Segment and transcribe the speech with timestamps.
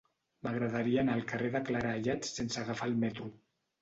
[0.45, 3.29] M'agradaria anar al carrer de Clarà Ayats sense agafar el metro.